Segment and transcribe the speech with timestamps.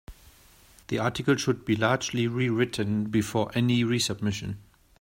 [0.87, 4.55] The article should be largely rewritten before any resubmission.